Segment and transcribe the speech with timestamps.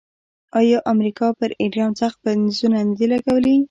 [0.59, 3.55] آیا امریکا پر ایران سخت بندیزونه نه دي لګولي؟